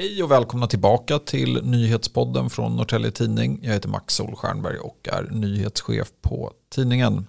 Hej 0.00 0.22
och 0.22 0.30
välkomna 0.30 0.66
tillbaka 0.66 1.18
till 1.18 1.64
nyhetspodden 1.64 2.50
från 2.50 2.76
Norrtelje 2.76 3.10
Tidning. 3.10 3.60
Jag 3.62 3.72
heter 3.72 3.88
Max 3.88 4.14
Solstjernberg 4.14 4.78
och 4.78 5.08
är 5.12 5.22
nyhetschef 5.30 6.12
på 6.20 6.52
tidningen. 6.68 7.26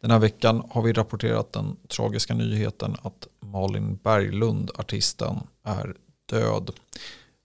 Den 0.00 0.10
här 0.10 0.18
veckan 0.18 0.62
har 0.70 0.82
vi 0.82 0.92
rapporterat 0.92 1.52
den 1.52 1.76
tragiska 1.88 2.34
nyheten 2.34 2.96
att 3.02 3.26
Malin 3.40 3.96
Berglund, 4.02 4.70
artisten, 4.74 5.36
är 5.62 5.94
död. 6.30 6.70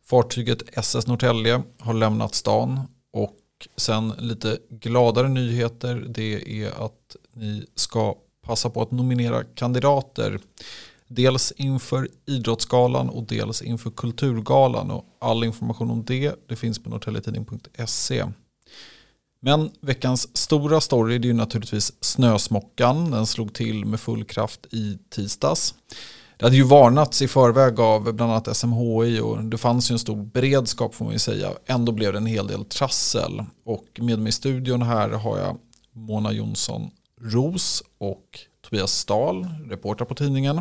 Fartyget 0.06 0.64
SS 0.74 1.08
Norrtälje 1.08 1.64
har 1.80 1.94
lämnat 1.94 2.36
stan 2.36 2.80
och 3.14 3.38
sen 3.78 4.14
lite 4.18 4.58
gladare 4.70 5.30
nyheter 5.30 6.06
det 6.08 6.62
är 6.64 6.86
att 6.86 7.16
ni 7.34 7.66
ska 7.76 8.16
passa 8.42 8.70
på 8.70 8.82
att 8.82 8.92
nominera 8.92 9.44
kandidater 9.44 10.40
Dels 11.10 11.54
inför 11.58 12.08
Idrottsgalan 12.26 13.10
och 13.10 13.24
dels 13.24 13.62
inför 13.62 13.92
Kulturgalan. 13.92 14.92
Och 14.92 15.06
all 15.22 15.44
information 15.44 15.92
om 15.92 16.04
det, 16.04 16.36
det 16.48 16.56
finns 16.56 16.84
på 16.84 16.90
norrtelletidning.se. 16.90 18.26
Men 19.42 19.72
veckans 19.82 20.38
stora 20.38 20.82
story 20.82 21.18
det 21.18 21.30
är 21.30 21.34
naturligtvis 21.34 21.94
snösmockan. 22.02 23.12
Den 23.12 23.26
slog 23.26 23.54
till 23.54 23.86
med 23.86 24.00
full 24.00 24.24
kraft 24.24 24.68
i 24.72 24.98
tisdags. 25.10 25.76
Det 26.38 26.46
hade 26.46 26.56
ju 26.56 26.64
varnats 26.64 27.22
i 27.22 27.28
förväg 27.28 27.80
av 27.80 28.04
bland 28.14 28.32
annat 28.32 28.58
SMHI 28.58 29.20
och 29.20 29.44
det 29.44 29.58
fanns 29.58 29.92
ju 29.92 29.94
en 29.94 30.00
stor 30.00 30.26
beredskap 30.26 30.96
får 30.96 31.06
man 31.06 31.14
ju 31.14 31.20
säga. 31.20 31.50
Ändå 31.66 31.92
blev 31.92 32.12
det 32.12 32.18
en 32.18 32.26
hel 32.26 32.48
del 32.48 32.66
trassel. 32.66 33.44
Och 33.66 33.86
med 34.00 34.20
mig 34.20 34.30
i 34.30 34.32
studion 34.32 34.82
här 34.82 35.10
har 35.10 35.38
jag 35.38 35.58
Mona 35.94 36.32
Jonsson 36.32 36.92
Ros 37.22 37.84
och 37.98 38.40
Tobias 38.70 38.92
Stahl, 38.92 39.48
reporter 39.70 40.06
på 40.06 40.16
tidningen. 40.16 40.58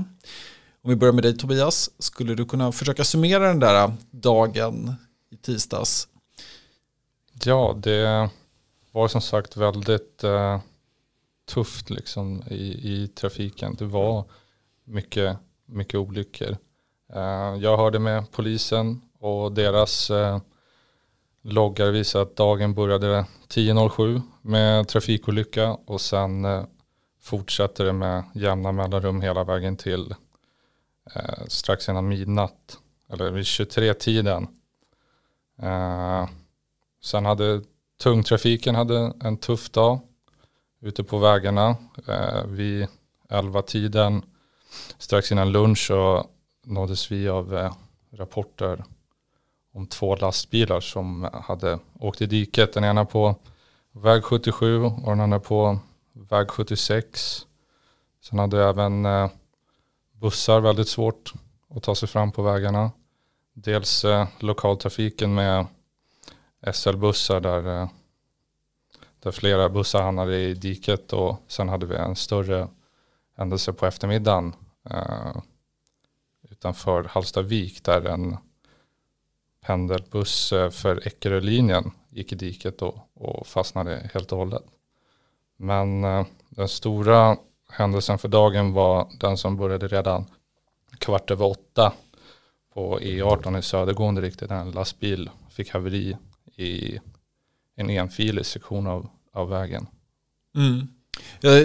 Om 0.82 0.90
vi 0.90 0.96
börjar 0.96 1.12
med 1.12 1.24
dig 1.24 1.36
Tobias, 1.36 1.90
skulle 1.98 2.34
du 2.34 2.44
kunna 2.44 2.72
försöka 2.72 3.04
summera 3.04 3.48
den 3.48 3.60
där 3.60 3.84
äh, 3.84 3.92
dagen 4.10 4.94
i 5.30 5.36
tisdags? 5.36 6.08
Ja, 7.44 7.74
det 7.76 8.30
var 8.92 9.08
som 9.08 9.20
sagt 9.20 9.56
väldigt 9.56 10.24
uh, 10.24 10.58
tufft 11.48 11.90
liksom 11.90 12.42
i, 12.50 12.92
i 12.92 13.08
trafiken. 13.08 13.76
Det 13.78 13.84
var 13.84 14.24
mycket, 14.84 15.36
mycket 15.66 15.94
olyckor. 15.94 16.56
Uh, 17.16 17.62
jag 17.62 17.76
hörde 17.76 17.98
med 17.98 18.30
polisen 18.32 19.00
och 19.18 19.52
deras 19.52 20.10
uh, 20.10 20.38
loggar 21.42 21.90
visar 21.90 22.22
att 22.22 22.36
dagen 22.36 22.74
började 22.74 23.24
10.07 23.48 24.22
med 24.42 24.88
trafikolycka 24.88 25.70
och 25.70 26.00
sen 26.00 26.46
fortsätter 27.28 27.84
det 27.84 27.92
med 27.92 28.24
jämna 28.34 28.72
mellanrum 28.72 29.20
hela 29.20 29.44
vägen 29.44 29.76
till 29.76 30.14
eh, 31.14 31.44
strax 31.48 31.88
innan 31.88 32.08
midnatt. 32.08 32.78
Eller 33.12 33.30
vid 33.30 33.44
23-tiden. 33.44 34.48
Eh, 35.62 36.28
sen 37.02 37.24
hade 37.24 37.62
tungtrafiken 38.02 38.74
hade 38.74 39.12
en 39.20 39.36
tuff 39.36 39.70
dag 39.70 40.00
ute 40.80 41.04
på 41.04 41.18
vägarna. 41.18 41.76
Eh, 42.08 42.44
vid 42.46 42.86
11-tiden 43.28 44.22
strax 44.98 45.32
innan 45.32 45.52
lunch 45.52 45.86
så 45.86 46.26
nåddes 46.66 47.10
vi 47.10 47.28
av 47.28 47.56
eh, 47.56 47.72
rapporter 48.12 48.84
om 49.74 49.86
två 49.86 50.16
lastbilar 50.16 50.80
som 50.80 51.28
hade 51.32 51.78
åkt 52.00 52.22
i 52.22 52.26
diket. 52.26 52.72
Den 52.72 52.84
ena 52.84 53.04
på 53.04 53.34
väg 53.92 54.24
77 54.24 54.84
och 54.84 55.06
den 55.06 55.20
andra 55.20 55.40
på 55.40 55.78
väg 56.18 56.50
76. 56.50 57.46
Sen 58.20 58.38
hade 58.38 58.64
även 58.64 59.06
eh, 59.06 59.30
bussar 60.12 60.60
väldigt 60.60 60.88
svårt 60.88 61.32
att 61.70 61.82
ta 61.82 61.94
sig 61.94 62.08
fram 62.08 62.32
på 62.32 62.42
vägarna. 62.42 62.90
Dels 63.52 64.04
eh, 64.04 64.28
lokaltrafiken 64.40 65.34
med 65.34 65.66
SL-bussar 66.72 67.40
där, 67.40 67.82
eh, 67.82 67.88
där 69.20 69.30
flera 69.30 69.68
bussar 69.68 70.02
hamnade 70.02 70.36
i 70.36 70.54
diket 70.54 71.12
och 71.12 71.42
sen 71.48 71.68
hade 71.68 71.86
vi 71.86 71.96
en 71.96 72.16
större 72.16 72.68
händelse 73.36 73.72
på 73.72 73.86
eftermiddagen 73.86 74.52
eh, 74.90 75.36
utanför 76.50 77.04
Hallstavik 77.04 77.84
där 77.84 78.04
en 78.06 78.36
pendelbuss 79.60 80.52
eh, 80.52 80.70
för 80.70 81.06
Eckerölinjen 81.06 81.90
gick 82.10 82.32
i 82.32 82.34
diket 82.34 82.82
och, 82.82 82.98
och 83.14 83.46
fastnade 83.46 84.10
helt 84.14 84.32
och 84.32 84.38
hållet. 84.38 84.64
Men 85.58 86.04
eh, 86.04 86.26
den 86.48 86.68
stora 86.68 87.36
händelsen 87.70 88.18
för 88.18 88.28
dagen 88.28 88.72
var 88.72 89.08
den 89.20 89.36
som 89.36 89.56
började 89.56 89.88
redan 89.88 90.24
kvart 90.98 91.30
över 91.30 91.46
åtta 91.46 91.92
på 92.74 93.00
E18 93.00 93.58
i 93.58 93.62
södergående 93.62 94.20
riktning. 94.20 94.50
En 94.50 94.70
lastbil 94.70 95.30
fick 95.50 95.70
haveri 95.70 96.16
i 96.56 96.98
en 97.76 97.90
enfilig 97.90 98.46
sektion 98.46 98.86
av, 98.86 99.08
av 99.32 99.48
vägen. 99.48 99.86
Mm. 100.56 100.88
Jag 101.40 101.64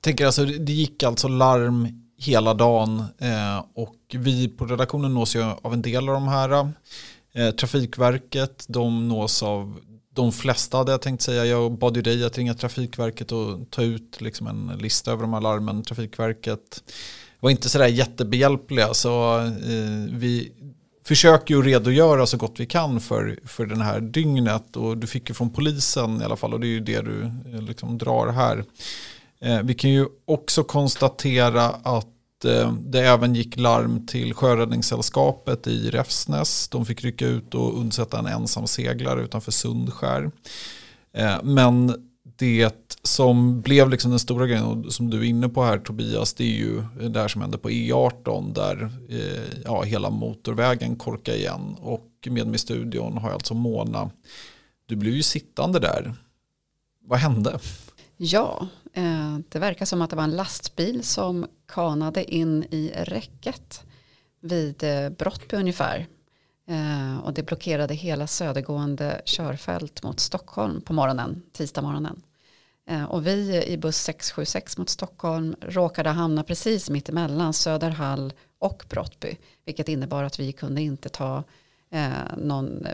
tänker 0.00 0.26
alltså, 0.26 0.44
det 0.44 0.72
gick 0.72 1.02
alltså 1.02 1.28
larm 1.28 2.04
hela 2.18 2.54
dagen 2.54 3.04
eh, 3.18 3.64
och 3.74 3.96
vi 4.12 4.48
på 4.48 4.66
redaktionen 4.66 5.14
nås 5.14 5.36
ju 5.36 5.42
av 5.42 5.72
en 5.72 5.82
del 5.82 6.08
av 6.08 6.14
de 6.14 6.28
här. 6.28 6.72
Eh, 7.32 7.50
Trafikverket, 7.50 8.64
de 8.68 9.08
nås 9.08 9.42
av 9.42 9.80
de 10.14 10.32
flesta 10.32 10.76
hade 10.76 10.92
jag 10.92 11.02
tänkt 11.02 11.22
säga. 11.22 11.44
Jag 11.44 11.78
bad 11.78 11.96
ju 11.96 12.02
dig 12.02 12.24
att 12.24 12.38
ringa 12.38 12.54
Trafikverket 12.54 13.32
och 13.32 13.70
ta 13.70 13.82
ut 13.82 14.20
liksom 14.20 14.46
en 14.46 14.78
lista 14.78 15.12
över 15.12 15.22
de 15.22 15.32
här 15.32 15.40
larmen. 15.40 15.82
Trafikverket 15.82 16.82
var 17.40 17.50
inte 17.50 17.68
sådär 17.68 17.86
jättebehjälpliga. 17.86 18.94
Så 18.94 19.38
eh, 19.40 20.10
vi 20.10 20.52
försöker 21.04 21.54
ju 21.54 21.62
redogöra 21.62 22.26
så 22.26 22.36
gott 22.36 22.60
vi 22.60 22.66
kan 22.66 23.00
för, 23.00 23.38
för 23.44 23.66
den 23.66 23.80
här 23.80 24.00
dygnet. 24.00 24.76
Och 24.76 24.98
du 24.98 25.06
fick 25.06 25.28
ju 25.28 25.34
från 25.34 25.50
polisen 25.50 26.20
i 26.20 26.24
alla 26.24 26.36
fall 26.36 26.54
och 26.54 26.60
det 26.60 26.66
är 26.66 26.68
ju 26.68 26.80
det 26.80 27.00
du 27.00 27.22
eh, 27.22 27.62
liksom 27.62 27.98
drar 27.98 28.32
här. 28.32 28.64
Eh, 29.40 29.62
vi 29.62 29.74
kan 29.74 29.90
ju 29.90 30.06
också 30.24 30.64
konstatera 30.64 31.64
att 31.64 32.13
Eh, 32.44 32.72
det 32.72 33.00
även 33.00 33.34
gick 33.34 33.56
larm 33.56 34.06
till 34.06 34.34
Sjöräddningssällskapet 34.34 35.66
i 35.66 35.90
Räfsnäs. 35.90 36.68
De 36.68 36.86
fick 36.86 37.04
rycka 37.04 37.26
ut 37.26 37.54
och 37.54 37.78
undsätta 37.78 38.18
en 38.18 38.26
ensam 38.26 38.66
seglare 38.66 39.22
utanför 39.22 39.52
Sundskär. 39.52 40.30
Eh, 41.12 41.42
men 41.42 41.94
det 42.36 42.98
som 43.02 43.60
blev 43.60 43.90
liksom 43.90 44.10
den 44.10 44.20
stora 44.20 44.46
grejen 44.46 44.64
och 44.64 44.92
som 44.92 45.10
du 45.10 45.18
är 45.18 45.24
inne 45.24 45.48
på 45.48 45.62
här 45.62 45.78
Tobias, 45.78 46.34
det 46.34 46.44
är 46.44 46.56
ju 46.56 46.82
det 47.08 47.20
här 47.20 47.28
som 47.28 47.40
hände 47.40 47.58
på 47.58 47.70
E18 47.70 48.54
där 48.54 48.90
eh, 49.08 49.60
ja, 49.64 49.82
hela 49.82 50.10
motorvägen 50.10 50.96
korkade 50.96 51.38
igen. 51.38 51.76
Och 51.80 52.10
med 52.26 52.46
mig 52.46 52.54
i 52.54 52.58
studion 52.58 53.18
har 53.18 53.28
jag 53.28 53.34
alltså 53.34 53.54
Mona. 53.54 54.10
Du 54.86 54.96
blev 54.96 55.14
ju 55.14 55.22
sittande 55.22 55.78
där. 55.78 56.14
Vad 57.00 57.18
hände? 57.18 57.58
Ja, 58.26 58.68
eh, 58.92 59.38
det 59.48 59.58
verkar 59.58 59.86
som 59.86 60.02
att 60.02 60.10
det 60.10 60.16
var 60.16 60.24
en 60.24 60.36
lastbil 60.36 61.02
som 61.02 61.46
kanade 61.68 62.34
in 62.34 62.64
i 62.70 62.92
räcket 62.96 63.84
vid 64.40 64.82
eh, 64.82 65.10
Brottby 65.10 65.56
ungefär. 65.56 66.06
Eh, 66.68 67.18
och 67.24 67.34
det 67.34 67.42
blockerade 67.42 67.94
hela 67.94 68.26
södergående 68.26 69.22
körfält 69.24 70.02
mot 70.02 70.20
Stockholm 70.20 70.80
på 70.80 70.92
morgonen, 70.92 71.42
tisdag 71.52 71.82
morgonen. 71.82 72.22
Och 73.08 73.26
vi 73.26 73.64
i 73.66 73.78
buss 73.78 73.96
676 73.96 74.78
mot 74.78 74.88
Stockholm 74.88 75.56
råkade 75.60 76.10
hamna 76.10 76.44
precis 76.44 76.90
mitt 76.90 77.08
emellan 77.08 77.52
Söderhall 77.52 78.32
och 78.58 78.84
Brottby. 78.88 79.36
Vilket 79.64 79.88
innebar 79.88 80.24
att 80.24 80.38
vi 80.38 80.52
kunde 80.52 80.82
inte 80.82 81.08
ta 81.08 81.44
någon, 82.36 82.86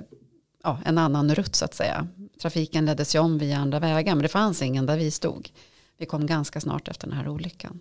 ja, 0.62 0.78
en 0.84 0.98
annan 0.98 1.34
rutt 1.34 1.56
så 1.56 1.64
att 1.64 1.74
säga. 1.74 2.08
Trafiken 2.42 2.86
leddes 2.86 3.14
ju 3.14 3.18
om 3.18 3.38
via 3.38 3.58
andra 3.58 3.78
vägar 3.78 4.14
men 4.14 4.22
det 4.22 4.28
fanns 4.28 4.62
ingen 4.62 4.86
där 4.86 4.96
vi 4.96 5.10
stod. 5.10 5.50
Vi 5.98 6.06
kom 6.06 6.26
ganska 6.26 6.60
snart 6.60 6.88
efter 6.88 7.06
den 7.06 7.16
här 7.16 7.28
olyckan. 7.28 7.80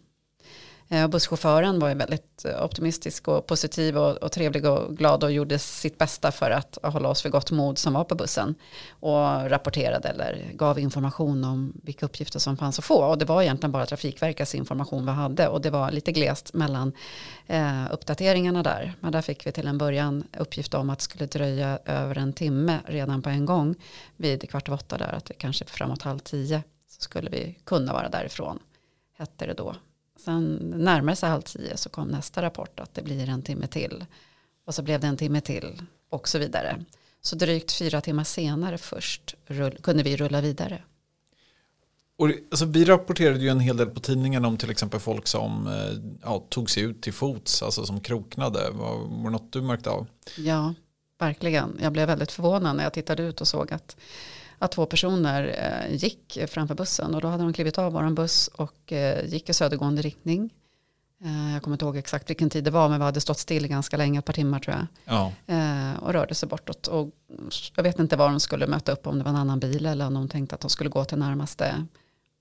Eh, 0.92 1.08
busschauffören 1.08 1.80
var 1.80 1.90
ju 1.90 1.96
väldigt 1.96 2.46
eh, 2.46 2.64
optimistisk 2.64 3.28
och 3.28 3.48
positiv 3.48 3.98
och, 3.98 4.18
och, 4.18 4.32
trevlig 4.32 4.66
och 4.66 4.98
glad 4.98 5.24
och 5.24 5.32
gjorde 5.32 5.60
sitt 5.60 5.98
bästa 5.98 6.32
för 6.32 6.52
att 6.52 6.78
hålla 6.84 7.10
oss 7.10 7.22
för 7.22 7.30
gott 7.30 7.52
mod 7.52 7.78
som 7.78 7.94
var 7.94 8.04
på 8.04 8.16
bussen. 8.16 8.56
Och 8.90 9.50
rapporterade 9.50 10.10
eller 10.10 10.52
gav 10.54 10.80
information 10.80 11.44
om 11.44 11.74
vilka 11.84 12.06
uppgifter 12.06 12.40
som 12.40 12.58
fanns 12.58 12.80
att 12.80 12.86
få. 12.86 13.06
Och 13.06 13.18
det 13.18 13.26
var 13.26 13.42
egentligen 13.42 13.72
bara 13.72 13.86
Trafikverkets 13.86 14.56
information 14.56 15.06
vi 15.06 15.12
hade. 15.12 15.48
Och 15.48 15.62
det 15.62 15.70
var 15.70 15.92
lite 15.92 16.12
glest 16.12 16.54
mellan 16.54 16.94
eh, 17.48 17.84
uppdateringarna 17.92 18.64
där. 18.64 18.94
Men 19.00 19.12
där 19.12 19.22
fick 19.22 19.48
vi 19.48 19.52
till 19.52 19.68
en 19.68 19.78
början 19.78 20.24
uppgift 20.38 20.74
om 20.74 20.90
att 20.90 21.00
det 21.00 21.04
skulle 21.04 21.26
dröja 21.26 21.80
över 21.86 22.18
en 22.18 22.34
timme 22.34 22.80
redan 22.86 23.22
på 23.22 23.30
en 23.30 23.46
gång. 23.46 23.76
Vid 24.18 24.50
kvart 24.50 24.68
över 24.68 24.78
åtta 24.78 24.98
där. 24.98 25.14
Att 25.14 25.26
det 25.26 25.34
kanske 25.34 25.66
framåt 25.66 26.02
halv 26.02 26.20
tio 26.20 26.64
så 26.88 27.02
skulle 27.02 27.30
vi 27.30 27.58
kunna 27.64 27.94
vara 27.94 28.10
därifrån. 28.10 28.60
Hette 29.18 29.46
det 29.46 29.54
då. 29.54 29.76
Sen 30.26 30.56
närmare 30.78 31.16
sig 31.16 31.30
halv 31.30 31.42
tio 31.42 31.78
så 31.78 31.90
kom 31.90 32.08
nästa 32.08 32.42
rapport 32.42 32.80
att 32.80 32.94
det 32.94 33.02
blir 33.02 33.30
en 33.30 33.42
timme 33.42 33.68
till. 33.68 34.06
Och 34.66 34.76
så 34.76 34.82
blev 34.82 35.00
det 35.00 35.08
en 35.08 35.18
timme 35.18 35.42
till 35.42 35.82
och 36.10 36.28
så 36.28 36.40
vidare. 36.40 36.86
Så 37.22 37.36
drygt 37.36 37.72
fyra 37.72 38.02
timmar 38.02 38.24
senare 38.24 38.78
först 38.78 39.36
rull, 39.46 39.78
kunde 39.82 40.04
vi 40.04 40.18
rulla 40.18 40.42
vidare. 40.42 40.84
Och, 42.18 42.30
alltså, 42.52 42.66
vi 42.66 42.86
rapporterade 42.86 43.40
ju 43.40 43.50
en 43.50 43.60
hel 43.60 43.78
del 43.78 43.88
på 43.88 44.00
tidningen 44.00 44.46
om 44.46 44.58
till 44.58 44.70
exempel 44.70 45.00
folk 45.00 45.28
som 45.28 45.68
eh, 45.68 46.20
ja, 46.24 46.46
tog 46.50 46.70
sig 46.70 46.84
ut 46.84 47.02
till 47.02 47.14
fots, 47.14 47.64
alltså 47.64 47.86
som 47.86 48.00
kroknade. 48.00 48.70
Var, 48.72 48.96
var 48.96 49.24
det 49.24 49.30
något 49.30 49.54
du 49.54 49.62
märkte 49.62 49.90
av? 49.90 50.08
Ja, 50.38 50.74
verkligen. 51.20 51.78
Jag 51.82 51.94
blev 51.94 52.08
väldigt 52.08 52.32
förvånad 52.32 52.76
när 52.76 52.84
jag 52.84 52.94
tittade 52.94 53.24
ut 53.24 53.42
och 53.42 53.48
såg 53.48 53.74
att, 53.74 53.98
att 54.60 54.72
två 54.72 54.86
personer 54.86 55.56
eh, 55.58 55.96
gick 55.96 56.40
framför 56.48 56.76
bussen. 56.76 57.16
Och 57.16 57.22
då 57.22 57.28
hade 57.28 57.44
de 57.44 57.54
klivit 57.54 57.78
av 57.78 57.94
vår 57.94 58.10
buss 58.10 58.48
och 58.48 58.94
eh, 58.94 59.26
gick 59.26 59.50
i 59.50 59.54
södergående 59.54 60.02
riktning. 60.02 60.54
Eh, 61.24 61.54
jag 61.54 61.64
kommer 61.64 61.76
inte 61.76 61.86
ihåg 61.86 61.98
exakt 61.98 62.30
vilken 62.30 62.50
tid 62.50 62.64
det 62.64 62.72
var 62.72 62.90
men 62.90 63.00
vi 63.00 63.06
hade 63.06 63.22
stått 63.22 63.40
still 63.40 63.68
ganska 63.68 63.98
länge, 63.98 64.20
ett 64.20 64.26
par 64.26 64.34
timmar 64.34 64.60
tror 64.60 64.76
jag. 64.76 64.88
Ja. 65.06 65.54
Eh, 65.56 66.04
och 66.04 66.14
rörde 66.14 66.36
sig 66.36 66.50
bortåt. 66.50 66.88
Och 66.88 67.10
jag 67.76 67.84
vet 67.84 68.00
inte 68.00 68.16
var 68.16 68.30
de 68.30 68.40
skulle 68.40 68.68
möta 68.68 68.92
upp, 68.92 69.08
om 69.08 69.18
det 69.18 69.24
var 69.24 69.32
en 69.32 69.38
annan 69.38 69.60
bil 69.60 69.86
eller 69.86 70.08
om 70.08 70.14
de 70.14 70.28
tänkte 70.28 70.56
att 70.56 70.62
de 70.62 70.70
skulle 70.70 70.90
gå 70.90 71.06
till 71.06 71.18
närmaste 71.18 71.86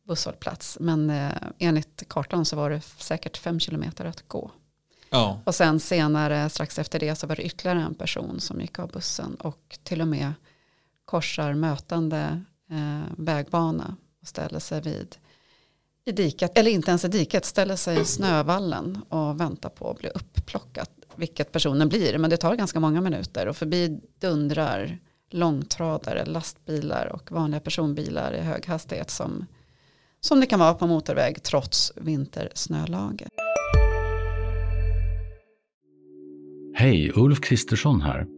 busshållplats. 0.09 0.79
Men 0.81 1.11
eh, 1.11 1.33
enligt 1.59 2.03
kartan 2.09 2.45
så 2.45 2.57
var 2.57 2.71
det 2.71 2.81
säkert 2.81 3.37
fem 3.37 3.61
kilometer 3.61 4.05
att 4.05 4.29
gå. 4.29 4.51
Ja. 5.11 5.41
Och 5.45 5.55
sen 5.55 5.81
senare, 5.81 6.51
strax 6.51 6.79
efter 6.79 6.99
det, 6.99 7.17
så 7.17 7.27
var 7.27 7.37
det 7.37 7.43
ytterligare 7.43 7.81
en 7.81 7.95
person 7.95 8.41
som 8.41 8.61
gick 8.61 8.79
av 8.79 8.89
bussen 8.89 9.35
och 9.35 9.79
till 9.83 10.01
och 10.01 10.09
med 10.09 10.33
korsar 11.09 11.55
mötande 11.55 12.41
eh, 12.71 13.13
vägbana 13.17 13.97
och 14.21 14.29
ställer 14.29 14.59
sig 14.59 14.81
vid 14.81 15.17
i 16.05 16.13
diket, 16.13 16.59
eller 16.59 16.71
inte 16.71 16.91
ens 16.91 17.05
i 17.05 17.09
diket, 17.09 17.45
ställer 17.45 17.77
sig 17.77 18.01
i 18.01 18.05
snövallen 18.05 19.03
och 19.09 19.41
väntar 19.41 19.69
på 19.69 19.91
att 19.91 19.99
bli 19.99 20.09
upplockat, 20.09 20.91
vilket 21.17 21.53
personen 21.53 21.89
blir. 21.89 22.19
Men 22.19 22.31
det 22.31 22.37
tar 22.37 22.55
ganska 22.55 22.81
många 22.81 23.01
minuter 23.01 23.49
och 23.49 23.57
förbi 23.57 24.01
dundrar 24.19 24.99
långtradare, 25.31 26.25
lastbilar 26.25 27.07
och 27.07 27.33
vanliga 27.33 27.61
personbilar 27.61 28.33
i 28.33 28.41
hög 28.41 28.67
hastighet 28.67 29.11
som, 29.11 29.47
som 30.21 30.41
det 30.41 30.47
kan 30.47 30.61
vara 30.61 30.75
på 30.75 30.87
motorväg 30.87 31.43
trots 31.43 31.93
vintersnölaget. 31.97 33.29
Hej, 36.75 37.13
Ulf 37.15 37.41
Kristersson 37.41 38.01
här. 38.01 38.38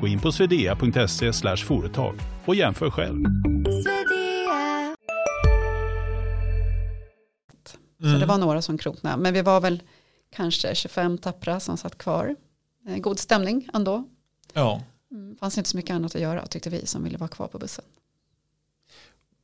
Gå 0.00 0.06
in 0.06 0.20
på 0.20 0.32
swedea.se 0.32 1.56
företag 1.56 2.14
och 2.44 2.54
jämför 2.54 2.90
själv. 2.90 3.24
Så 8.00 8.18
det 8.18 8.26
var 8.26 8.38
några 8.38 8.62
som 8.62 8.78
kroknade. 8.78 9.16
Men 9.16 9.34
vi 9.34 9.42
var 9.42 9.60
väl 9.60 9.82
kanske 10.30 10.74
25 10.74 11.18
tappra 11.18 11.60
som 11.60 11.76
satt 11.76 11.98
kvar. 11.98 12.36
Eh, 12.88 12.96
God 12.96 13.18
stämning 13.18 13.68
ändå. 13.74 14.04
ja. 14.52 14.82
Mm, 15.10 15.36
fanns 15.36 15.58
inte 15.58 15.70
så 15.70 15.76
mycket 15.76 15.94
annat 15.94 16.14
att 16.14 16.20
göra 16.20 16.46
tyckte 16.46 16.70
vi 16.70 16.86
som 16.86 17.04
ville 17.04 17.18
vara 17.18 17.28
kvar 17.28 17.48
på 17.48 17.58
bussen. 17.58 17.84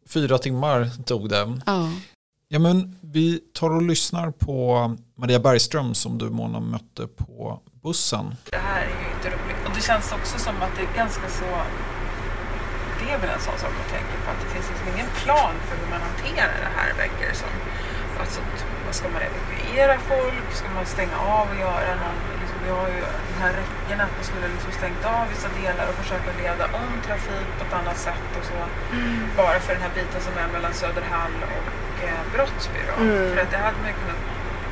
Fyra 0.08 0.38
timmar 0.38 0.90
tog 1.04 1.28
det. 1.28 1.60
Ja, 1.66 1.92
Ja, 2.52 2.58
men 2.58 2.98
vi 3.00 3.38
tar 3.52 3.70
och 3.70 3.82
lyssnar 3.82 4.30
på 4.30 4.96
Maria 5.14 5.40
Bergström 5.40 5.94
som 5.94 6.18
du 6.18 6.30
Mona 6.30 6.60
mötte 6.60 7.06
på 7.06 7.60
bussen. 7.82 8.34
Det 8.50 8.56
här 8.56 8.82
är 8.82 8.88
ju 8.88 9.16
inte 9.16 9.28
roligt. 9.28 9.61
Och 9.72 9.78
det 9.80 9.86
känns 9.92 10.12
också 10.18 10.36
som 10.46 10.54
att 10.64 10.74
det 10.76 10.82
är 10.88 10.92
ganska 11.02 11.28
så... 11.40 11.48
Det 13.00 13.06
är 13.14 13.18
väl 13.22 13.30
en 13.36 13.44
sån 13.48 13.58
sak 13.64 13.74
att 13.82 13.90
tänka 13.96 14.16
på. 14.22 14.28
Att 14.32 14.40
det 14.44 14.50
finns 14.54 14.68
liksom 14.70 14.86
ingen 14.94 15.10
plan 15.22 15.54
för 15.66 15.74
hur 15.80 15.88
man 15.94 16.02
hanterar 16.08 16.56
det 16.66 16.72
här 16.78 16.90
verkar 17.02 17.24
det 17.30 17.38
som. 17.44 17.52
Alltså, 18.20 18.40
ska 18.98 19.06
man 19.14 19.22
evakuera 19.28 19.94
folk? 20.12 20.46
Ska 20.60 20.68
man 20.78 20.86
stänga 20.96 21.18
av 21.38 21.44
och 21.52 21.58
göra 21.66 21.90
någon... 22.02 22.18
Liksom, 22.40 22.58
vi 22.64 22.70
har 22.78 22.88
ju 22.96 23.00
de 23.30 23.36
här 23.44 23.52
räckena 23.60 24.02
att 24.06 24.14
man 24.18 24.24
skulle 24.30 24.46
liksom 24.54 24.72
stängt 24.80 25.04
av 25.16 25.24
vissa 25.34 25.48
delar 25.60 25.84
och 25.90 25.96
försöka 26.02 26.30
leda 26.42 26.64
om 26.80 26.90
trafik 27.06 27.48
på 27.58 27.62
ett 27.66 27.74
annat 27.80 27.98
sätt 28.08 28.28
och 28.38 28.44
så. 28.50 28.58
Bara 29.40 29.58
för 29.64 29.72
den 29.76 29.82
här 29.86 29.94
biten 29.98 30.20
som 30.26 30.34
är 30.42 30.48
mellan 30.56 30.72
Söderhall 30.80 31.36
och 31.56 31.68
eh, 32.06 32.22
Brottsby 32.34 32.80
då. 32.88 32.94
För 33.32 33.38
att 33.44 33.50
det 33.54 33.60
hade 33.66 33.78
man 33.82 33.88
ju 33.92 33.96
kunnat 34.02 34.22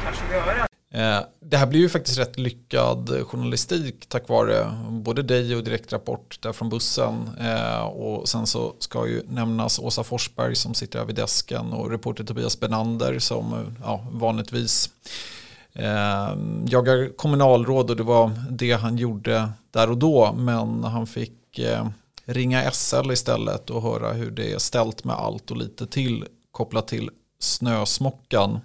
kanske 0.04 0.24
göra 0.36 0.69
Eh, 0.94 1.20
det 1.40 1.56
här 1.56 1.66
blir 1.66 1.80
ju 1.80 1.88
faktiskt 1.88 2.18
rätt 2.18 2.38
lyckad 2.38 3.26
journalistik 3.26 4.06
tack 4.08 4.28
vare 4.28 4.72
både 4.90 5.22
dig 5.22 5.56
och 5.56 5.64
Direktrapport 5.64 6.42
där 6.42 6.52
från 6.52 6.68
bussen. 6.68 7.30
Eh, 7.40 7.80
och 7.80 8.28
sen 8.28 8.46
så 8.46 8.74
ska 8.78 9.06
ju 9.06 9.22
nämnas 9.28 9.78
Åsa 9.78 10.04
Forsberg 10.04 10.56
som 10.56 10.74
sitter 10.74 10.98
här 10.98 11.06
vid 11.06 11.16
desken 11.16 11.72
och 11.72 11.90
reporter 11.90 12.24
Tobias 12.24 12.60
Benander 12.60 13.18
som 13.18 13.52
eh, 13.52 13.60
ja, 13.82 14.06
vanligtvis 14.12 14.90
jagar 16.66 17.16
kommunalråd 17.16 17.90
och 17.90 17.96
det 17.96 18.02
var 18.02 18.30
det 18.50 18.72
han 18.72 18.96
gjorde 18.96 19.50
där 19.70 19.90
och 19.90 19.98
då. 19.98 20.32
Men 20.32 20.84
han 20.84 21.06
fick 21.06 21.60
ringa 22.24 22.70
SL 22.70 23.12
istället 23.12 23.70
och 23.70 23.82
höra 23.82 24.12
hur 24.12 24.30
det 24.30 24.52
är 24.52 24.58
ställt 24.58 25.04
med 25.04 25.16
allt 25.16 25.50
och 25.50 25.56
lite 25.56 25.86
till 25.86 26.24
kopplat 26.50 26.88
till 26.88 27.10
snösmockan. 27.38 28.60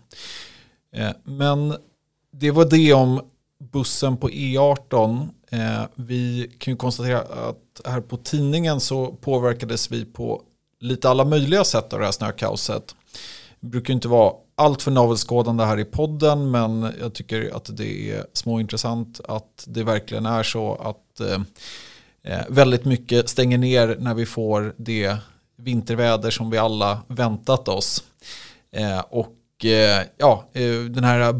Men 1.23 1.75
det 2.39 2.51
var 2.51 2.65
det 2.65 2.93
om 2.93 3.21
bussen 3.71 4.17
på 4.17 4.29
E18. 4.29 5.29
Eh, 5.51 5.83
vi 5.95 6.51
kan 6.57 6.73
ju 6.73 6.77
konstatera 6.77 7.19
att 7.19 7.81
här 7.85 8.01
på 8.01 8.17
tidningen 8.17 8.79
så 8.79 9.07
påverkades 9.07 9.91
vi 9.91 10.05
på 10.05 10.41
lite 10.79 11.09
alla 11.09 11.25
möjliga 11.25 11.63
sätt 11.63 11.93
av 11.93 11.99
det 11.99 12.05
här 12.05 12.11
snökaoset. 12.11 12.95
Det 13.59 13.67
brukar 13.67 13.93
inte 13.93 14.07
vara 14.07 14.33
allt 14.55 14.81
för 14.81 14.91
navelskådande 14.91 15.63
här 15.63 15.79
i 15.79 15.85
podden 15.85 16.51
men 16.51 16.93
jag 16.99 17.13
tycker 17.13 17.55
att 17.55 17.77
det 17.77 18.11
är 18.11 18.25
småintressant 18.33 19.19
att 19.27 19.65
det 19.67 19.83
verkligen 19.83 20.25
är 20.25 20.43
så 20.43 20.75
att 20.75 21.19
eh, 21.19 21.41
eh 22.23 22.45
väldigt 22.49 22.85
mycket 22.85 23.29
stänger 23.29 23.57
ner 23.57 23.97
när 23.99 24.13
vi 24.13 24.25
får 24.25 24.73
det 24.77 25.17
vinterväder 25.57 26.31
som 26.31 26.49
vi 26.49 26.57
alla 26.57 27.01
väntat 27.07 27.67
oss. 27.67 28.03
Eh, 28.71 28.99
och 28.99 29.65
eh, 29.65 30.03
ja, 30.17 30.43
eh, 30.53 30.79
den 30.79 31.03
här 31.03 31.33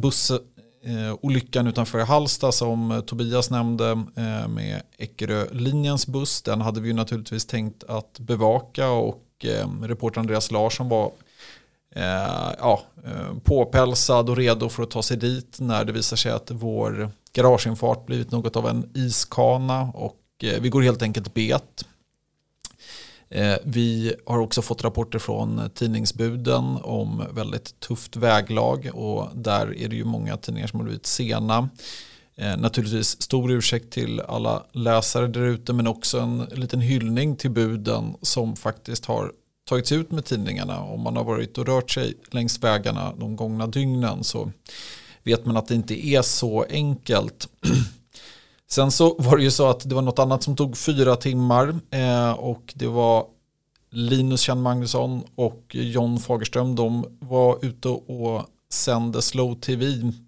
Eh, 0.88 1.18
olyckan 1.22 1.68
utanför 1.68 2.00
Halsta 2.00 2.51
som 2.51 2.92
eh, 2.92 3.01
Tobias 3.01 3.50
nämnde 3.50 3.92
eh, 4.15 4.48
med 4.48 4.82
Eckerö-linjens 4.98 6.08
buss, 6.08 6.42
den 6.42 6.62
hade 6.62 6.82
vi 6.82 6.88
ju 6.88 6.94
naturligtvis 6.94 7.46
tänkt 7.46 7.84
att 7.84 8.20
bevaka 8.20 8.89
och 8.89 9.24
eh, 9.44 9.82
reporter 9.82 10.20
Andreas 10.20 10.51
Larsson 10.51 10.89
var 10.89 11.12
eh, 11.96 12.54
ja, 12.60 12.82
eh, 13.06 13.38
påpälsad 13.44 14.30
och 14.30 14.38
redo 14.38 14.70
för 14.70 14.84
att 14.84 14.92
ta 14.92 15.04
sig 15.04 15.18
dit 15.18 15.58
när 15.60 15.86
det 15.86 15.92
visar 15.92 16.18
sig 16.18 16.32
att 16.32 16.51
vår 16.51 17.12
garageinfart 17.34 18.06
blivit 18.06 18.32
något 18.32 18.56
av 18.56 18.68
en 18.68 18.92
iskana 18.94 19.82
och 19.82 20.22
vi 20.60 20.70
går 20.70 20.82
helt 20.82 21.01
enkelt 21.01 21.34
bet. 21.34 21.86
Eh, 23.36 23.58
vi 23.63 24.13
har 24.25 24.39
också 24.39 24.62
fått 24.62 24.84
rapporter 24.84 25.20
från 25.20 25.70
tidningsbuden 25.74 26.77
om 26.84 27.24
väldigt 27.32 27.80
tufft 27.80 28.15
väglag 28.15 28.89
och 28.94 29.30
där 29.34 29.77
är 29.77 29.88
det 29.88 29.96
ju 29.96 30.04
många 30.04 30.38
tidningar 30.38 30.68
som 30.68 30.80
har 30.80 30.84
blivit 30.86 31.06
sena. 31.06 31.70
Eh, 32.36 32.58
Naturligtvis 32.58 33.22
stor 33.22 33.51
ursäkt 33.51 33.94
till 33.94 34.20
alla 34.20 34.63
läsare 34.72 35.27
där 35.27 35.42
ute 35.42 35.74
men 35.74 35.88
också 35.88 36.20
en 36.20 36.38
liten 36.38 36.82
hyllning 36.82 37.36
till 37.36 37.51
buden 37.51 38.15
som 38.22 38.56
faktiskt 38.56 39.06
har 39.06 39.32
tagits 39.70 39.92
ut 39.92 40.12
med 40.12 40.25
tidningarna. 40.25 40.80
Om 40.80 41.01
man 41.01 41.15
har 41.15 41.24
varit 41.24 41.58
och 41.58 41.68
rört 41.68 41.92
sig 41.92 42.13
längs 42.32 42.63
vägarna 42.63 43.13
de 43.20 43.36
gångna 43.36 43.68
dygnen 43.68 44.24
så 44.24 44.51
vet 45.24 45.46
man 45.46 45.58
att 45.58 45.68
det 45.68 45.75
inte 45.75 46.08
är 46.08 46.22
så 46.22 46.65
enkelt. 46.70 47.50
Sen 48.69 48.91
så 48.91 49.15
var 49.19 49.38
det 49.38 49.43
ju 49.43 49.51
så 49.51 49.69
att 49.69 49.89
det 49.89 49.95
var 49.95 50.01
något 50.01 50.19
annat 50.19 50.43
som 50.43 50.55
tog 50.55 50.77
fyra 50.77 51.15
timmar 51.15 51.75
eh, 51.91 52.31
och 52.31 52.74
det 52.75 52.88
var 52.88 53.25
Linus 53.91 54.41
Kjell 54.41 54.57
Magnusson 54.57 55.24
och 55.36 55.62
John 55.72 56.19
Fagerström. 56.19 56.75
De 56.75 57.05
var 57.19 57.65
ute 57.65 57.88
och 57.88 58.45
sände 58.74 59.22
Slow 59.22 59.55
TV 59.55 59.86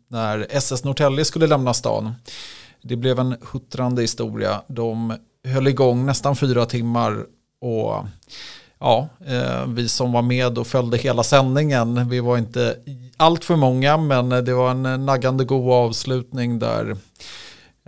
när 0.08 0.48
SS 0.50 0.84
Norrtälje 0.84 1.26
skulle 1.26 1.48
lämna 1.48 1.74
stan. 1.74 2.14
Det 2.82 2.96
blev 2.96 3.20
en 3.20 3.38
huttrande 3.52 4.02
historia. 4.02 4.62
De 4.68 5.14
höll 5.48 5.68
igång 5.68 6.06
nästan 6.06 6.36
fyra 6.36 6.66
timmar 6.66 7.26
och 7.62 8.06
ja, 8.80 9.10
eh, 9.26 9.68
vi 9.68 9.88
som 9.88 10.12
var 10.12 10.22
med 10.22 10.58
och 10.58 10.68
följde 10.68 10.98
hela 10.98 11.24
sändningen, 11.24 12.10
vi 12.10 12.20
var 12.20 12.38
inte 12.38 12.76
allt 13.18 13.46
för 13.46 13.56
många 13.56 13.98
men 13.98 14.30
det 14.30 14.54
var 14.54 14.72
en 14.72 15.06
naggande 15.06 15.46
god 15.46 15.72
avslutning 15.72 16.60
där 16.60 16.98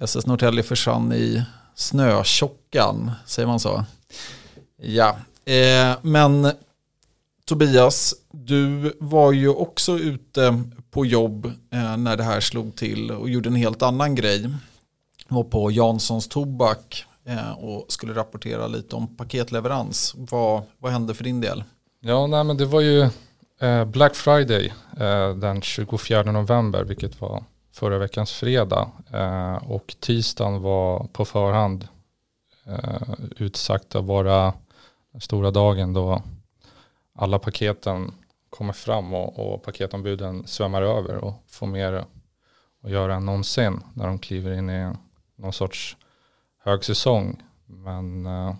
SS 0.02 0.26
Norrtälje 0.26 0.64
försvann 0.64 1.14
i 1.14 1.44
snötjockan, 1.76 3.12
säger 3.26 3.48
man 3.48 3.60
så? 3.60 3.86
Ja, 4.82 5.18
eh, 5.46 5.98
men 6.02 6.52
Tobias, 7.46 8.16
du 8.32 8.94
var 9.00 9.32
ju 9.32 9.50
också 9.50 10.00
ute 10.00 10.64
på 10.92 11.06
jobb 11.06 11.46
eh, 11.46 11.98
när 11.98 12.18
det 12.18 12.24
här 12.24 12.40
slog 12.40 12.76
till 12.76 13.12
och 13.12 13.30
gjorde 13.30 13.50
en 13.50 13.56
helt 13.56 13.82
annan 13.82 14.16
grej. 14.16 14.50
Var 15.28 15.44
på 15.44 15.72
Janssons 15.72 16.28
Tobak 16.28 17.06
eh, 17.26 17.52
och 17.52 17.86
skulle 17.92 18.14
rapportera 18.14 18.68
lite 18.68 18.96
om 18.96 19.16
paketleverans. 19.16 20.16
Vad, 20.18 20.64
vad 20.78 20.92
hände 20.92 21.14
för 21.14 21.24
din 21.24 21.42
del? 21.42 21.64
Ja, 22.00 22.28
nej, 22.28 22.44
men 22.44 22.58
det 22.58 22.66
var 22.66 22.82
ju 22.82 23.10
eh, 23.62 23.86
Black 23.86 24.16
Friday 24.16 24.74
eh, 25.00 25.36
den 25.36 25.62
24 25.62 26.24
november, 26.24 26.84
vilket 26.84 27.22
var 27.22 27.44
förra 27.72 27.98
veckans 27.98 28.32
fredag. 28.32 28.92
Eh, 29.14 29.72
och 29.72 29.96
tisdagen 30.00 30.62
var 30.62 31.08
på 31.14 31.26
förhand 31.26 31.88
eh, 32.66 33.14
utsagt 33.38 33.96
att 33.96 34.06
vara 34.06 34.54
den 35.12 35.22
stora 35.22 35.52
dagen 35.52 35.94
då 35.94 36.22
alla 37.16 37.40
paketen 37.40 38.14
kommer 38.50 38.74
fram 38.74 39.14
och, 39.14 39.54
och 39.54 39.64
paketombuden 39.64 40.48
svämmar 40.48 40.82
över 40.82 41.16
och 41.16 41.34
får 41.48 41.68
mer 41.68 42.06
att 42.84 42.92
göra 42.92 43.16
än 43.16 43.26
någonsin 43.26 43.84
när 43.94 44.08
de 44.08 44.20
kliver 44.20 44.52
in 44.52 44.70
i 44.70 44.94
någon 45.36 45.54
sorts 45.54 45.98
högsäsong. 46.64 47.44
Men 47.66 48.26
eh, 48.26 48.56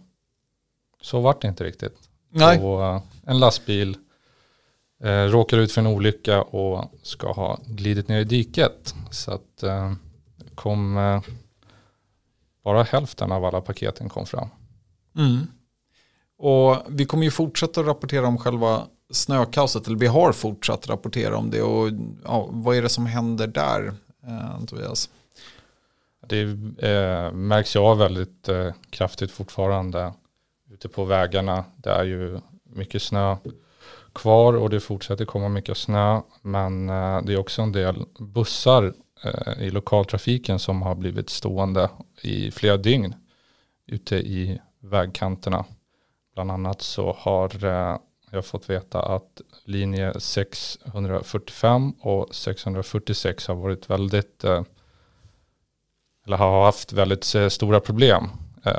så 1.02 1.20
vart 1.20 1.42
det 1.42 1.48
inte 1.48 1.64
riktigt. 1.64 2.10
Nej. 2.30 2.60
Och, 2.60 2.86
eh, 2.86 3.02
en 3.26 3.40
lastbil 3.40 3.98
eh, 5.04 5.24
råkar 5.24 5.58
ut 5.58 5.72
för 5.72 5.82
en 5.82 5.88
olycka 5.88 6.42
och 6.42 6.92
ska 7.04 7.32
ha 7.32 7.60
glidit 7.66 8.08
ner 8.08 8.20
i 8.20 8.24
diket. 8.24 8.96
Så 9.12 9.32
att 9.32 9.64
eh, 9.64 9.94
kom 10.56 10.98
eh, 10.98 11.22
bara 12.64 12.84
hälften 12.84 13.32
av 13.32 13.46
alla 13.46 13.62
paketen 13.62 14.10
kom 14.10 14.26
fram. 14.26 14.50
Mm. 15.18 15.48
Och 16.38 16.78
vi 16.88 17.06
kommer 17.06 17.24
ju 17.24 17.32
fortsätta 17.32 17.84
rapportera 17.84 18.28
om 18.28 18.38
själva 18.38 18.88
snökaoset, 19.12 19.88
eller 19.88 19.98
vi 19.98 20.08
har 20.08 20.32
fortsatt 20.32 20.90
rapportera 20.90 21.38
om 21.38 21.52
det. 21.52 21.62
Och 21.62 21.90
ja, 22.24 22.48
vad 22.52 22.78
är 22.78 22.82
det 22.82 22.90
som 22.90 23.06
händer 23.06 23.48
där, 23.48 23.94
eh, 24.28 24.66
Tobias? 24.66 25.10
Det 26.28 26.42
eh, 26.42 27.32
märks 27.32 27.76
ju 27.76 27.80
av 27.80 27.98
väldigt 27.98 28.50
eh, 28.50 28.74
kraftigt 28.90 29.32
fortfarande 29.32 30.14
ute 30.72 30.90
på 30.90 31.06
vägarna. 31.06 31.64
Det 31.78 31.90
är 31.90 32.04
ju 32.04 32.40
mycket 32.64 33.02
snö 33.02 33.38
kvar 34.20 34.54
och 34.54 34.70
det 34.70 34.80
fortsätter 34.80 35.26
komma 35.26 35.50
mycket 35.50 35.78
snö. 35.78 36.22
Men 36.42 36.90
eh, 36.90 37.22
det 37.24 37.34
är 37.34 37.40
också 37.40 37.62
en 37.62 37.72
del 37.72 38.06
bussar 38.20 38.94
eh, 39.24 39.64
i 39.64 39.70
lokaltrafiken 39.70 40.60
som 40.60 40.82
har 40.82 40.96
blivit 40.96 41.30
stående 41.30 41.90
i 42.22 42.52
flera 42.52 42.78
dygn 42.78 43.16
ute 43.88 44.16
i 44.16 44.60
vägkanterna. 44.82 45.66
Bland 46.36 46.52
annat 46.52 46.82
så 46.82 47.16
har 47.20 47.66
eh, 47.66 47.98
jag 48.32 48.46
fått 48.46 48.70
veta 48.70 49.02
att 49.02 49.42
linje 49.66 50.20
645 50.20 51.92
och 51.92 52.36
646 52.36 53.48
har 53.48 53.56
varit 53.56 53.90
väldigt 53.90 54.44
eller 56.26 56.38
har 56.38 56.66
haft 56.66 56.94
väldigt 56.94 57.24
stora 57.50 57.80
problem 57.80 58.30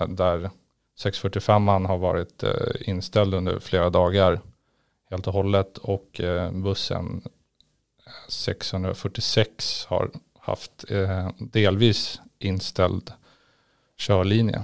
där 0.09 0.51
645 0.99 1.69
har 1.69 1.99
varit 1.99 2.45
inställd 2.81 3.35
under 3.35 3.59
flera 3.59 3.91
dagar 3.91 4.41
helt 5.11 5.27
och 5.27 5.33
hållet 5.33 5.79
och 5.79 6.21
eh, 6.21 6.53
bussen 6.53 7.23
646 8.29 9.87
har 9.89 10.11
haft 10.39 10.85
eh, 10.91 11.29
delvis 11.39 12.21
inställd 12.39 13.13
körlinje. 13.99 14.63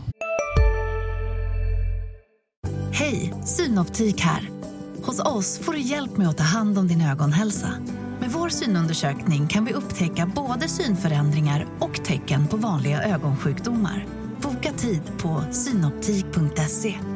Hej, 2.92 3.34
Synoptik 3.44 4.20
här. 4.20 4.50
Hos 5.02 5.20
oss 5.20 5.58
får 5.58 5.72
du 5.72 5.80
hjälp 5.80 6.16
med 6.16 6.28
att 6.28 6.38
ta 6.38 6.44
hand 6.44 6.78
om 6.78 6.88
din 6.88 7.00
ögonhälsa. 7.00 7.74
Med 8.20 8.30
vår 8.30 8.48
synundersökning 8.48 9.48
kan 9.48 9.64
vi 9.64 9.72
upptäcka 9.72 10.30
både 10.34 10.68
synförändringar 10.68 11.66
och 11.80 12.04
tecken 12.04 12.48
på 12.48 12.56
vanliga 12.56 13.02
ögonsjukdomar. 13.02 14.06
Boka 14.42 14.72
tid 14.72 15.02
på 15.18 15.44
synoptik.se. 15.52 17.15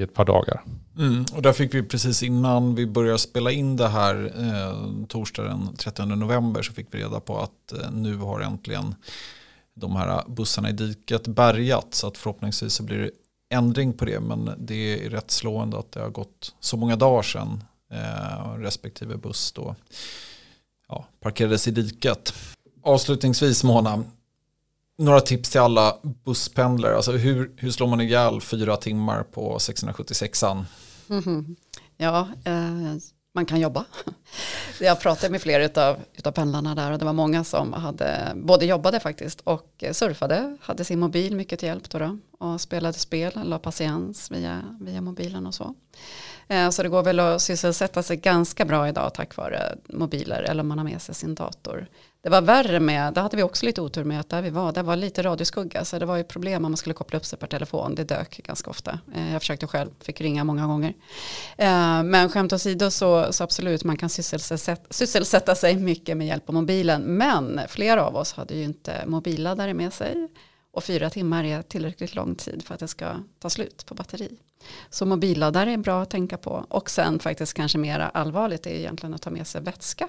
i 0.00 0.02
ett 0.02 0.14
par 0.14 0.24
dagar. 0.24 0.62
Mm, 0.98 1.24
och 1.34 1.42
där 1.42 1.52
fick 1.52 1.74
vi 1.74 1.82
precis 1.82 2.22
innan 2.22 2.74
vi 2.74 2.86
började 2.86 3.18
spela 3.18 3.50
in 3.50 3.76
det 3.76 3.88
här 3.88 4.32
eh, 4.36 5.06
torsdagen 5.08 5.64
den 5.66 5.76
30 5.76 6.06
november 6.06 6.62
så 6.62 6.72
fick 6.72 6.86
vi 6.90 6.98
reda 6.98 7.20
på 7.20 7.38
att 7.38 7.72
eh, 7.72 7.90
nu 7.90 8.16
har 8.16 8.40
äntligen 8.40 8.94
de 9.74 9.96
här 9.96 10.24
bussarna 10.28 10.70
i 10.70 10.72
diket 10.72 11.26
bärgat 11.26 11.86
så 11.90 12.06
att 12.06 12.18
förhoppningsvis 12.18 12.72
så 12.72 12.82
blir 12.82 12.98
det 12.98 13.10
ändring 13.50 13.92
på 13.92 14.04
det 14.04 14.20
men 14.20 14.50
det 14.58 15.04
är 15.04 15.10
rätt 15.10 15.30
slående 15.30 15.78
att 15.78 15.92
det 15.92 16.00
har 16.00 16.10
gått 16.10 16.54
så 16.60 16.76
många 16.76 16.96
dagar 16.96 17.22
sedan 17.22 17.64
eh, 17.92 18.52
respektive 18.58 19.16
buss 19.16 19.52
då 19.52 19.74
ja, 20.88 21.06
parkerades 21.20 21.68
i 21.68 21.70
diket. 21.70 22.34
Avslutningsvis 22.82 23.64
Mona, 23.64 24.04
några 25.00 25.20
tips 25.20 25.50
till 25.50 25.60
alla 25.60 25.96
busspendlare. 26.24 26.96
Alltså 26.96 27.12
hur, 27.12 27.50
hur 27.56 27.70
slår 27.70 27.86
man 27.86 28.00
ihjäl 28.00 28.40
fyra 28.40 28.76
timmar 28.76 29.22
på 29.22 29.58
676an? 29.58 30.64
Mhm. 31.06 31.56
Ja, 31.96 32.28
eh, 32.44 32.96
man 33.34 33.46
kan 33.46 33.60
jobba. 33.60 33.84
Jag 34.80 35.00
pratade 35.00 35.30
med 35.30 35.42
flera 35.42 35.64
utav, 35.64 35.96
utav 36.14 36.32
pendlarna 36.32 36.74
där 36.74 36.92
och 36.92 36.98
det 36.98 37.04
var 37.04 37.12
många 37.12 37.44
som 37.44 37.72
hade, 37.72 38.32
både 38.34 38.66
jobbade 38.66 39.00
faktiskt 39.00 39.40
och 39.40 39.84
surfade, 39.92 40.56
hade 40.60 40.84
sin 40.84 41.00
mobil 41.00 41.36
mycket 41.36 41.58
till 41.58 41.68
hjälp 41.68 41.90
då, 41.90 41.98
då 41.98 42.18
och 42.40 42.60
spelade 42.60 42.98
spel, 42.98 43.32
la 43.44 43.58
patiens 43.58 44.30
via, 44.30 44.62
via 44.80 45.00
mobilen 45.00 45.46
och 45.46 45.54
så. 45.54 45.74
Eh, 46.48 46.70
så 46.70 46.82
det 46.82 46.88
går 46.88 47.02
väl 47.02 47.20
att 47.20 47.42
sysselsätta 47.42 48.02
sig 48.02 48.16
ganska 48.16 48.64
bra 48.64 48.88
idag 48.88 49.14
tack 49.14 49.36
vare 49.36 49.78
mobiler 49.88 50.42
eller 50.42 50.62
om 50.62 50.68
man 50.68 50.78
har 50.78 50.84
med 50.84 51.02
sig 51.02 51.14
sin 51.14 51.34
dator. 51.34 51.86
Det 52.22 52.28
var 52.28 52.42
värre 52.42 52.80
med, 52.80 53.14
det 53.14 53.20
hade 53.20 53.36
vi 53.36 53.42
också 53.42 53.66
lite 53.66 53.80
otur 53.80 54.04
med 54.04 54.20
att 54.20 54.28
där 54.28 54.42
vi 54.42 54.50
var, 54.50 54.72
det 54.72 54.82
var 54.82 54.96
lite 54.96 55.22
radioskugga 55.22 55.84
så 55.84 55.98
det 55.98 56.06
var 56.06 56.16
ju 56.16 56.24
problem 56.24 56.64
om 56.64 56.72
man 56.72 56.76
skulle 56.76 56.94
koppla 56.94 57.18
upp 57.18 57.24
sig 57.24 57.38
per 57.38 57.46
telefon, 57.46 57.94
det 57.94 58.04
dök 58.04 58.40
ganska 58.44 58.70
ofta. 58.70 58.98
Eh, 59.14 59.32
jag 59.32 59.42
försökte 59.42 59.66
själv, 59.66 59.90
fick 60.00 60.20
ringa 60.20 60.44
många 60.44 60.66
gånger. 60.66 60.94
Eh, 61.56 62.02
men 62.02 62.28
skämt 62.28 62.52
åsido 62.52 62.90
så, 62.90 63.32
så 63.32 63.44
absolut, 63.44 63.84
man 63.84 63.96
kan 63.96 64.08
sysselsätta, 64.08 64.82
sysselsätta 64.90 65.54
sig 65.54 65.76
mycket 65.76 66.16
med 66.16 66.26
hjälp 66.26 66.48
av 66.48 66.54
mobilen, 66.54 67.02
men 67.02 67.60
flera 67.68 68.04
av 68.04 68.16
oss 68.16 68.32
hade 68.32 68.54
ju 68.54 68.64
inte 68.64 69.04
mobilladdare 69.06 69.74
med 69.74 69.92
sig 69.92 70.28
och 70.72 70.84
fyra 70.84 71.10
timmar 71.10 71.44
är 71.44 71.62
tillräckligt 71.62 72.14
lång 72.14 72.34
tid 72.34 72.62
för 72.62 72.74
att 72.74 72.80
det 72.80 72.88
ska 72.88 73.16
ta 73.38 73.50
slut 73.50 73.86
på 73.86 73.94
batteri. 73.94 74.38
Så 74.90 75.06
mobilladdare 75.06 75.72
är 75.72 75.76
bra 75.76 76.02
att 76.02 76.10
tänka 76.10 76.36
på 76.36 76.66
och 76.68 76.90
sen 76.90 77.18
faktiskt 77.18 77.54
kanske 77.54 77.78
mera 77.78 78.08
allvarligt 78.08 78.66
är 78.66 78.70
egentligen 78.70 79.14
att 79.14 79.22
ta 79.22 79.30
med 79.30 79.46
sig 79.46 79.60
vätska 79.60 80.08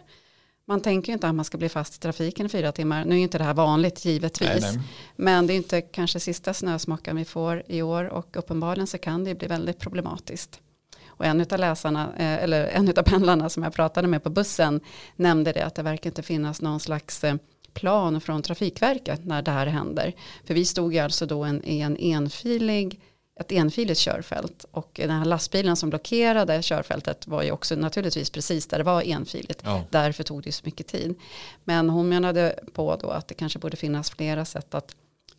man 0.72 0.82
tänker 0.82 1.08
ju 1.08 1.14
inte 1.14 1.28
att 1.28 1.36
man 1.36 1.46
ska 1.46 1.58
bli 1.58 1.70
fast 1.70 1.96
i 1.96 2.00
trafiken 2.00 2.46
i 2.46 2.50
fyra 2.50 2.72
timmar. 2.72 3.06
Nu 3.06 3.16
är 3.16 3.20
inte 3.20 3.38
det 3.38 3.44
här 3.44 3.54
vanligt 3.54 4.06
givetvis. 4.06 4.62
Nej, 4.62 4.76
nej. 4.76 4.84
Men 5.16 5.48
det 5.48 5.54
är 5.54 5.56
inte 5.56 5.82
kanske 5.82 6.20
sista 6.20 6.54
snösmockan 6.54 7.16
vi 7.16 7.26
får 7.26 7.64
i 7.68 7.82
år 7.82 8.06
och 8.06 8.38
uppenbarligen 8.38 8.88
så 8.88 8.98
kan 8.98 9.24
det 9.24 9.36
bli 9.36 9.48
väldigt 9.48 9.80
problematiskt. 9.80 10.60
Och 11.06 11.26
en 11.26 11.42
av 11.42 11.60
läsarna, 11.60 12.14
eh, 12.18 12.44
eller 12.44 12.68
en 12.68 12.90
av 12.90 13.04
pendlarna 13.04 13.50
som 13.50 13.64
jag 13.64 13.74
pratade 13.74 14.08
med 14.08 14.24
på 14.24 14.30
bussen 14.30 14.82
nämnde 15.16 15.52
det 15.52 15.66
att 15.66 15.76
det 15.76 15.84
verkar 15.84 16.10
inte 16.10 16.24
finnas 16.24 16.62
någon 16.62 16.80
slags 16.80 17.24
eh, 17.24 17.36
plan 17.74 18.22
från 18.22 18.42
Trafikverket 18.42 19.26
när 19.26 19.42
det 19.42 19.52
här 19.52 19.68
händer. 19.68 20.14
För 20.44 20.54
vi 20.54 20.66
stod 20.66 20.94
ju 20.94 21.00
alltså 21.00 21.26
då 21.26 21.44
en, 21.44 21.64
i 21.66 21.80
en 21.80 21.98
enfilig 22.00 23.00
ett 23.40 23.52
enfiligt 23.52 23.98
körfält 23.98 24.66
och 24.72 24.92
den 24.94 25.10
här 25.10 25.26
lastbilen 25.26 25.76
som 25.76 25.90
blockerade 25.90 26.62
körfältet 26.62 27.28
var 27.28 27.44
ju 27.44 27.52
också 27.52 27.76
naturligtvis 27.76 28.30
precis 28.30 28.68
där 28.68 28.78
det 28.78 28.84
var 28.84 29.04
enfiligt. 29.06 29.62
Ja. 29.64 29.84
Därför 29.90 30.24
tog 30.24 30.44
det 30.44 30.52
så 30.52 30.62
mycket 30.66 30.88
tid. 30.88 31.16
Men 31.64 31.90
hon 31.90 32.10
menade 32.10 32.60
på 32.74 32.96
då 32.96 33.10
att 33.10 33.28
det 33.28 33.34
kanske 33.34 33.60
borde 33.60 33.78
finnas 33.78 34.12
flera 34.12 34.46
sätt 34.46 34.74
att 34.74 34.96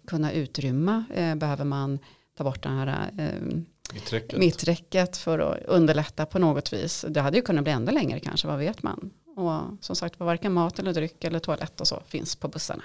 kunna 0.06 0.32
utrymma. 0.32 1.04
Eh, 1.14 1.34
behöver 1.34 1.64
man 1.64 1.98
ta 2.38 2.44
bort 2.44 2.62
den 2.62 2.78
här 2.78 3.10
eh, 3.18 3.56
mitträcket. 3.94 4.38
mitträcket 4.38 5.16
för 5.16 5.38
att 5.38 5.64
underlätta 5.64 6.26
på 6.26 6.38
något 6.38 6.72
vis. 6.72 7.04
Det 7.08 7.20
hade 7.20 7.36
ju 7.36 7.42
kunnat 7.42 7.64
bli 7.64 7.72
ännu 7.72 7.92
längre 7.92 8.20
kanske, 8.20 8.46
vad 8.48 8.58
vet 8.58 8.82
man. 8.82 9.10
Och 9.42 9.84
som 9.84 9.96
sagt, 9.96 10.20
varken 10.20 10.52
mat 10.52 10.78
eller 10.78 10.92
dryck 10.92 11.24
eller 11.24 11.38
toalett 11.38 11.80
och 11.80 11.88
så 11.88 12.02
finns 12.06 12.36
på 12.36 12.48
bussarna. 12.48 12.82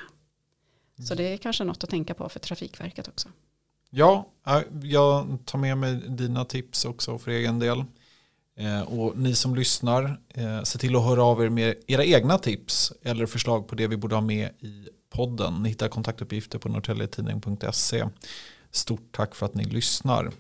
Så 1.08 1.16
det 1.16 1.34
är 1.34 1.38
kanske 1.38 1.64
något 1.64 1.84
att 1.84 1.90
tänka 1.90 2.14
på 2.14 2.30
för 2.30 2.40
Trafikverket 2.40 3.08
också. 3.08 3.30
Ja, 3.90 4.26
jag 4.84 5.38
tar 5.46 5.60
med 5.60 5.78
mig 5.78 5.96
dina 5.96 6.46
tips 6.46 6.86
också 6.86 7.18
för 7.18 7.32
egen 7.32 7.60
del. 7.60 7.84
Eh, 8.58 8.82
och 8.82 9.18
ni 9.18 9.36
som 9.36 9.56
lyssnar, 9.56 10.22
eh, 10.30 10.64
se 10.64 10.80
till 10.80 10.96
att 10.96 11.04
höra 11.04 11.24
av 11.24 11.44
er 11.44 11.50
med 11.50 11.76
era 11.88 12.06
egna 12.06 12.38
tips 12.38 12.94
eller 13.04 13.26
förslag 13.26 13.68
på 13.68 13.76
det 13.76 13.88
vi 13.88 13.98
borde 13.98 14.16
ha 14.16 14.22
med 14.22 14.50
i 14.60 14.88
podden. 15.10 15.54
Ni 15.64 15.70
hittar 15.70 15.88
kontaktuppgifter 15.88 16.60
på 16.60 16.70
norrtäljetidning.se. 16.70 18.06
Stort 18.72 19.12
tack 19.12 19.36
för 19.36 19.46
att 19.46 19.56
ni 19.56 19.64
lyssnar. 19.64 20.32